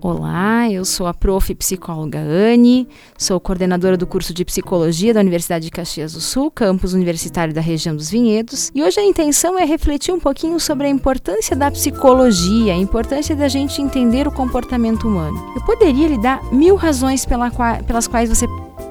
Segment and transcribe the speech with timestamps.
[0.00, 1.52] Olá, eu sou a prof.
[1.56, 2.86] psicóloga Anne,
[3.16, 7.60] sou coordenadora do curso de Psicologia da Universidade de Caxias do Sul, campus universitário da
[7.60, 11.68] região dos Vinhedos, e hoje a intenção é refletir um pouquinho sobre a importância da
[11.68, 15.52] psicologia, a importância da gente entender o comportamento humano.
[15.56, 18.46] Eu poderia lhe dar mil razões pela qua pelas quais você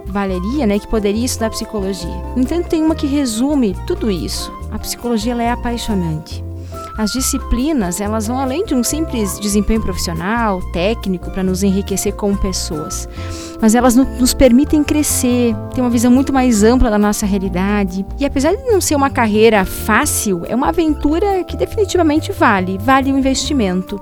[0.07, 2.15] valeria, né, que poderia estudar psicologia.
[2.35, 4.51] No entanto, tem uma que resume tudo isso.
[4.71, 6.46] A psicologia é apaixonante.
[6.97, 12.35] As disciplinas, elas vão além de um simples desempenho profissional, técnico, para nos enriquecer como
[12.35, 13.07] pessoas.
[13.61, 18.03] Mas elas nos permitem crescer, ter uma visão muito mais ampla da nossa realidade.
[18.19, 23.11] E apesar de não ser uma carreira fácil, é uma aventura que definitivamente vale, vale
[23.11, 24.01] o investimento.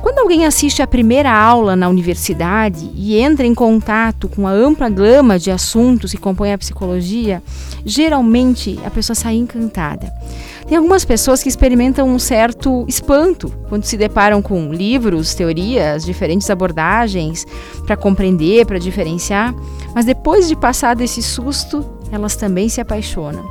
[0.00, 4.88] Quando alguém assiste a primeira aula na universidade e entra em contato com a ampla
[4.88, 7.42] gama de assuntos que compõem a psicologia,
[7.84, 10.10] geralmente a pessoa sai encantada.
[10.70, 16.48] Tem algumas pessoas que experimentam um certo espanto quando se deparam com livros, teorias, diferentes
[16.48, 17.44] abordagens
[17.84, 19.52] para compreender, para diferenciar,
[19.92, 23.50] mas depois de passar desse susto, elas também se apaixonam.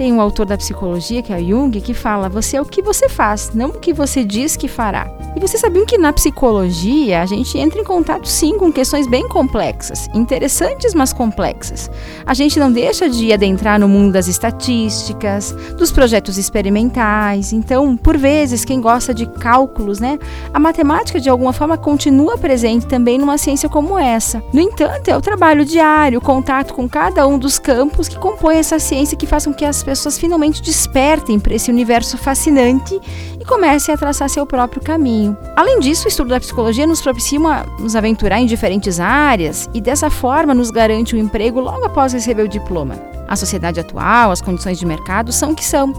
[0.00, 3.06] Tem um autor da psicologia, que é Jung, que fala: você é o que você
[3.06, 5.06] faz, não o que você diz que fará.
[5.36, 9.28] E vocês sabiam que na psicologia a gente entra em contato sim com questões bem
[9.28, 11.90] complexas, interessantes, mas complexas.
[12.24, 17.52] A gente não deixa de adentrar no mundo das estatísticas, dos projetos experimentais.
[17.52, 20.18] Então, por vezes, quem gosta de cálculos, né,
[20.52, 24.42] a matemática de alguma forma continua presente também numa ciência como essa.
[24.50, 28.56] No entanto, é o trabalho diário, o contato com cada um dos campos que compõem
[28.56, 32.96] essa ciência que façam que as pessoas finalmente despertem para esse universo fascinante
[33.40, 35.36] e comecem a traçar seu próprio caminho.
[35.56, 39.80] Além disso, o estudo da psicologia nos propicia uma, nos aventurar em diferentes áreas e
[39.80, 42.94] dessa forma nos garante um emprego logo após receber o diploma.
[43.26, 45.92] A sociedade atual, as condições de mercado são o que são.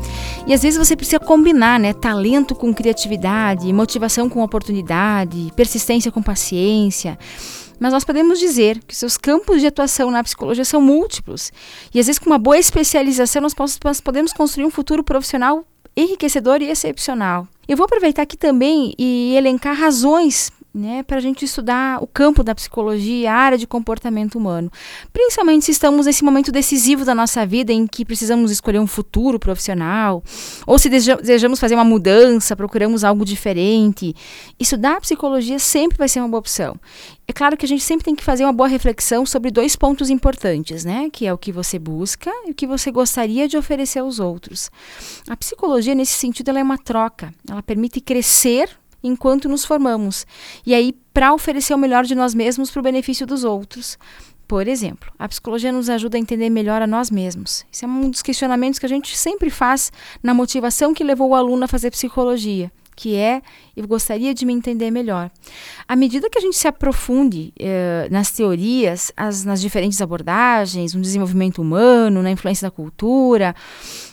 [0.48, 6.23] E às vezes você precisa combinar, né, talento com criatividade, motivação com oportunidade, persistência com
[6.23, 7.17] paciência
[7.81, 11.51] mas nós podemos dizer que seus campos de atuação na psicologia são múltiplos.
[11.91, 15.65] E às vezes, com uma boa especialização, nós podemos construir um futuro profissional
[15.97, 17.47] enriquecedor e excepcional.
[17.67, 22.43] Eu vou aproveitar aqui também e elencar razões né, para a gente estudar o campo
[22.43, 24.71] da psicologia, a área de comportamento humano.
[25.11, 29.37] Principalmente se estamos nesse momento decisivo da nossa vida em que precisamos escolher um futuro
[29.37, 30.23] profissional,
[30.65, 34.15] ou se desejamos fazer uma mudança, procuramos algo diferente.
[34.59, 36.76] Estudar psicologia sempre vai ser uma boa opção.
[37.27, 40.09] É claro que a gente sempre tem que fazer uma boa reflexão sobre dois pontos
[40.09, 41.09] importantes, né?
[41.09, 44.70] Que é o que você busca e o que você gostaria de oferecer aos outros.
[45.30, 47.33] A psicologia, nesse sentido, ela é uma troca.
[47.49, 48.70] Ela permite crescer
[49.04, 50.26] enquanto nos formamos.
[50.66, 53.98] E aí, para oferecer o melhor de nós mesmos para o benefício dos outros.
[54.48, 57.66] Por exemplo, a psicologia nos ajuda a entender melhor a nós mesmos.
[57.72, 61.36] Isso é um dos questionamentos que a gente sempre faz na motivação que levou o
[61.36, 62.70] aluno a fazer psicologia
[63.02, 63.42] que é
[63.76, 65.32] eu gostaria de me entender melhor.
[65.88, 71.02] À medida que a gente se aprofunde eh, nas teorias, as, nas diferentes abordagens, no
[71.02, 73.56] desenvolvimento humano, na influência da cultura,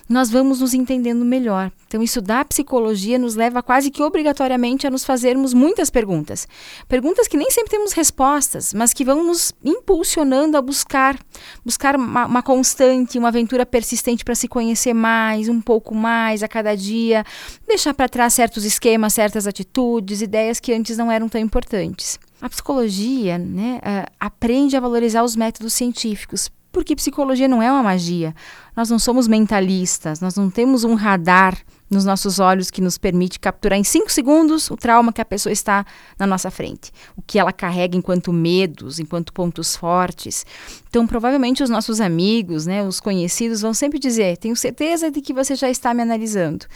[0.09, 1.71] nós vamos nos entendendo melhor.
[1.87, 6.47] Então, estudar psicologia nos leva quase que obrigatoriamente a nos fazermos muitas perguntas.
[6.89, 11.19] Perguntas que nem sempre temos respostas, mas que vão nos impulsionando a buscar,
[11.65, 16.49] buscar uma, uma constante, uma aventura persistente para se conhecer mais, um pouco mais a
[16.49, 17.25] cada dia,
[17.67, 22.19] deixar para trás certos esquemas, certas atitudes, ideias que antes não eram tão importantes.
[22.41, 27.83] A psicologia né, uh, aprende a valorizar os métodos científicos, porque psicologia não é uma
[27.83, 28.35] magia.
[28.77, 31.59] Nós não somos mentalistas, nós não temos um radar
[31.91, 35.53] nos nossos olhos que nos permite capturar em cinco segundos o trauma que a pessoa
[35.53, 35.87] está
[36.19, 40.45] na nossa frente, o que ela carrega enquanto medos, enquanto pontos fortes.
[40.89, 45.33] Então, provavelmente os nossos amigos, né, os conhecidos vão sempre dizer: "Tenho certeza de que
[45.33, 46.67] você já está me analisando".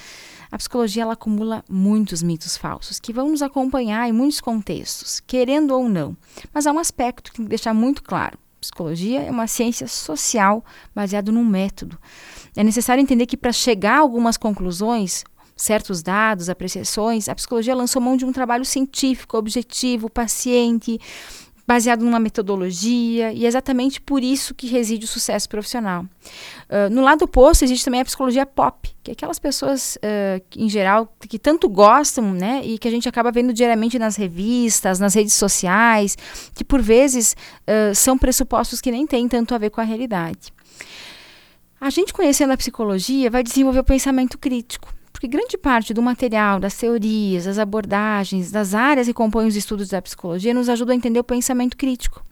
[0.51, 5.71] A psicologia ela acumula muitos mitos falsos que vão nos acompanhar em muitos contextos, querendo
[5.71, 6.15] ou não.
[6.53, 8.39] Mas há um aspecto que tem que deixar muito claro.
[8.63, 10.65] Psicologia é uma ciência social
[10.95, 11.99] baseada num método.
[12.57, 15.25] É necessário entender que para chegar a algumas conclusões,
[15.57, 20.97] certos dados, apreciações, a psicologia lançou mão de um trabalho científico, objetivo, paciente,
[21.67, 26.03] baseado numa metodologia, e é exatamente por isso que reside o sucesso profissional.
[26.03, 30.69] Uh, no lado oposto, existe também a psicologia pop, que é aquelas pessoas, uh, em
[30.69, 35.15] geral, que tanto gostam, né, e que a gente acaba vendo diariamente nas revistas, nas
[35.15, 36.17] redes sociais,
[36.55, 40.53] que por vezes uh, são pressupostos que nem têm tanto a ver com a realidade.
[41.81, 46.59] A gente conhecendo a psicologia vai desenvolver o pensamento crítico porque grande parte do material,
[46.59, 50.97] das teorias, das abordagens, das áreas que compõem os estudos da psicologia nos ajuda a
[50.97, 52.25] entender o pensamento crítico.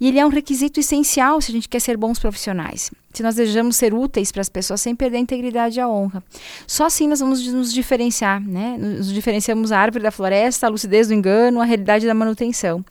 [0.00, 3.34] E ele é um requisito essencial se a gente quer ser bons profissionais se nós
[3.34, 6.22] desejamos ser úteis para as pessoas sem perder a integridade e a honra.
[6.66, 8.76] Só assim nós vamos nos diferenciar, né?
[8.78, 12.84] Nos diferenciamos a árvore da floresta, a lucidez do engano, a realidade da manutenção.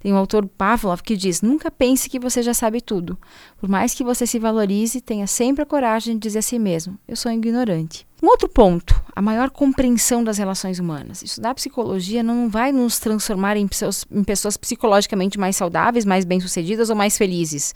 [0.00, 3.18] Tem um autor Pavlov que diz: nunca pense que você já sabe tudo.
[3.58, 6.98] Por mais que você se valorize, tenha sempre a coragem de dizer a si mesmo:
[7.06, 8.06] eu sou ignorante.
[8.22, 11.22] Um outro ponto, a maior compreensão das relações humanas.
[11.22, 16.90] Estudar psicologia não vai nos transformar em pessoas, em pessoas psicologicamente mais saudáveis, mais bem-sucedidas
[16.90, 17.74] ou mais felizes.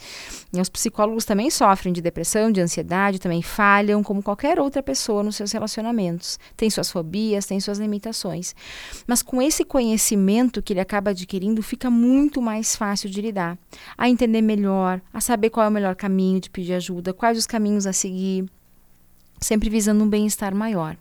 [0.53, 5.23] E os psicólogos também sofrem de depressão, de ansiedade, também falham, como qualquer outra pessoa
[5.23, 6.39] nos seus relacionamentos.
[6.59, 8.55] Tem suas fobias, tem suas limitações.
[9.07, 13.57] Mas com esse conhecimento que ele acaba adquirindo, fica muito mais fácil de lidar,
[13.97, 17.47] a entender melhor, a saber qual é o melhor caminho de pedir ajuda, quais os
[17.47, 18.45] caminhos a seguir
[19.41, 20.97] sempre visando um bem-estar maior.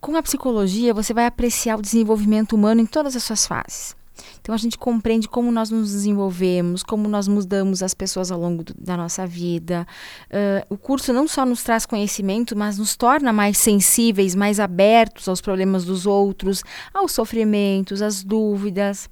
[0.00, 3.96] Com a psicologia, você vai apreciar o desenvolvimento humano em todas as suas fases.
[4.40, 8.62] Então a gente compreende como nós nos desenvolvemos, como nós mudamos as pessoas ao longo
[8.62, 9.86] do, da nossa vida.
[10.26, 15.28] Uh, o curso não só nos traz conhecimento, mas nos torna mais sensíveis, mais abertos
[15.28, 19.08] aos problemas dos outros, aos sofrimentos, às dúvidas.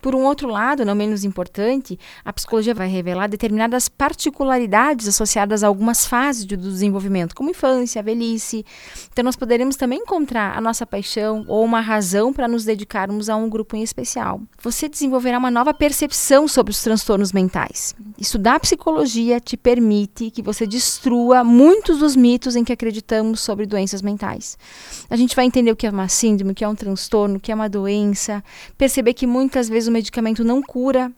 [0.00, 5.66] Por um outro lado, não menos importante, a psicologia vai revelar determinadas particularidades associadas a
[5.66, 8.64] algumas fases do desenvolvimento, como infância, velhice.
[9.12, 13.36] Então, nós poderemos também encontrar a nossa paixão ou uma razão para nos dedicarmos a
[13.36, 14.40] um grupo em especial.
[14.62, 17.94] Você desenvolverá uma nova percepção sobre os transtornos mentais.
[18.18, 24.02] Estudar psicologia te permite que você destrua muitos dos mitos em que acreditamos sobre doenças
[24.02, 24.58] mentais.
[25.08, 27.40] A gente vai entender o que é uma síndrome, o que é um transtorno, o
[27.40, 28.42] que é uma doença,
[28.76, 31.12] perceber que muitas vezes o medicamento não cura,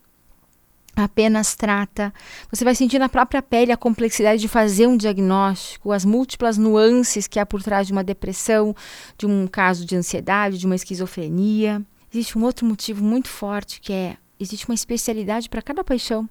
[0.97, 2.13] apenas trata.
[2.51, 7.27] Você vai sentir na própria pele a complexidade de fazer um diagnóstico, as múltiplas nuances
[7.27, 8.75] que há por trás de uma depressão,
[9.17, 11.83] de um caso de ansiedade, de uma esquizofrenia.
[12.13, 16.29] Existe um outro motivo muito forte que é existe uma especialidade para cada paixão.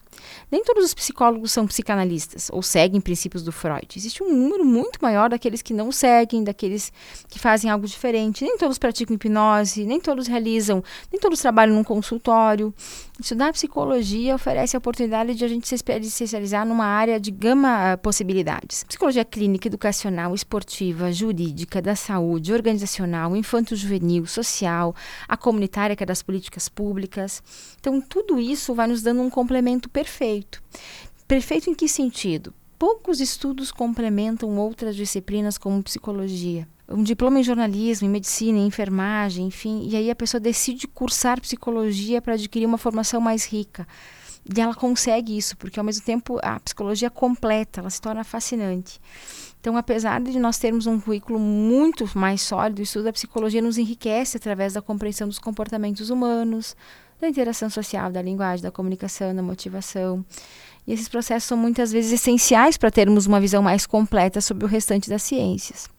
[0.52, 3.88] Nem todos os psicólogos são psicanalistas ou seguem princípios do Freud.
[3.96, 6.92] Existe um número muito maior daqueles que não seguem, daqueles
[7.28, 8.44] que fazem algo diferente.
[8.44, 12.74] Nem todos praticam hipnose, nem todos realizam, nem todos trabalham num consultório.
[13.20, 17.98] Estudar psicologia oferece a oportunidade de a gente se especializar numa área de gama uh,
[17.98, 18.84] possibilidades.
[18.84, 24.96] Psicologia clínica, educacional, esportiva, jurídica, da saúde, organizacional, infanto-juvenil, social,
[25.28, 27.42] a comunitária, que é das políticas públicas.
[27.80, 30.62] Então, tudo isso vai nos dando um complemento perfeito.
[31.28, 32.54] Perfeito em que sentido?
[32.78, 36.68] Poucos estudos complementam outras disciplinas como psicologia.
[36.88, 41.42] Um diploma em jornalismo, em medicina, em enfermagem, enfim, e aí a pessoa decide cursar
[41.42, 43.88] psicologia para adquirir uma formação mais rica.
[44.56, 49.02] E ela consegue isso, porque ao mesmo tempo a psicologia completa, ela se torna fascinante.
[49.60, 53.78] Então, apesar de nós termos um currículo muito mais sólido, o estudo da psicologia nos
[53.78, 56.76] enriquece através da compreensão dos comportamentos humanos,
[57.20, 60.24] da interação social, da linguagem, da comunicação, da motivação.
[60.88, 64.68] E esses processos são muitas vezes essenciais para termos uma visão mais completa sobre o
[64.68, 65.90] restante das ciências.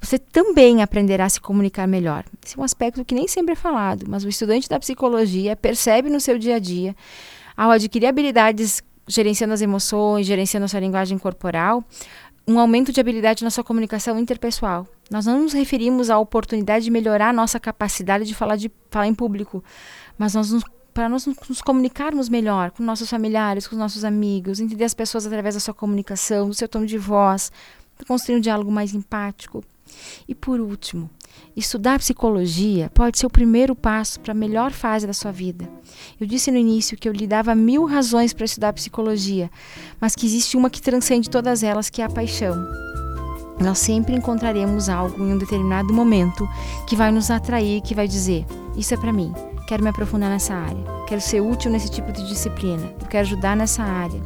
[0.00, 2.24] Você também aprenderá a se comunicar melhor.
[2.44, 6.08] Esse é um aspecto que nem sempre é falado, mas o estudante da psicologia percebe
[6.08, 6.96] no seu dia a dia,
[7.56, 11.84] ao adquirir habilidades gerenciando as emoções, gerenciando a sua linguagem corporal,
[12.46, 14.86] um aumento de habilidade na sua comunicação interpessoal.
[15.10, 19.06] Nós não nos referimos à oportunidade de melhorar a nossa capacidade de falar, de, falar
[19.06, 19.62] em público,
[20.18, 20.64] mas nós nos
[20.96, 25.54] para nós nos comunicarmos melhor com nossos familiares, com nossos amigos, entender as pessoas através
[25.54, 27.52] da sua comunicação, do seu tom de voz,
[28.08, 29.62] construir um diálogo mais empático.
[30.26, 31.10] E por último,
[31.54, 35.68] estudar psicologia pode ser o primeiro passo para a melhor fase da sua vida.
[36.18, 39.50] Eu disse no início que eu lhe dava mil razões para estudar psicologia,
[40.00, 42.56] mas que existe uma que transcende todas elas, que é a paixão.
[43.60, 46.48] Nós sempre encontraremos algo em um determinado momento
[46.88, 48.46] que vai nos atrair, que vai dizer:
[48.78, 49.32] Isso é para mim,
[49.66, 53.56] quero me aprofundar nessa área, quero ser útil nesse tipo de disciplina, eu quero ajudar
[53.56, 54.20] nessa área.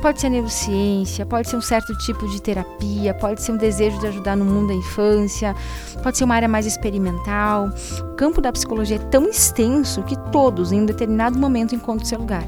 [0.00, 4.08] Pode ser neurociência, pode ser um certo tipo de terapia, pode ser um desejo de
[4.08, 5.54] ajudar no mundo da infância,
[6.02, 7.70] pode ser uma área mais experimental.
[8.00, 12.18] O campo da psicologia é tão extenso que todos, em um determinado momento, encontram seu
[12.18, 12.44] lugar.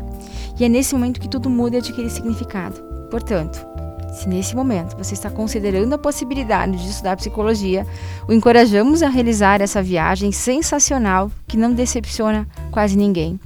[0.58, 2.80] E é nesse momento que tudo muda e adquire significado.
[3.10, 3.73] Portanto,
[4.14, 7.86] se nesse momento você está considerando a possibilidade de estudar psicologia,
[8.28, 13.38] o encorajamos a realizar essa viagem sensacional que não decepciona quase ninguém.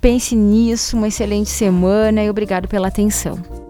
[0.00, 3.65] Pense nisso, uma excelente semana e obrigado pela atenção.